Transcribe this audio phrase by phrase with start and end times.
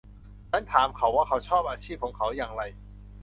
[0.49, 2.63] ฉันถามเขาว่าเขาชอบอาชีพของเขาอย่างไร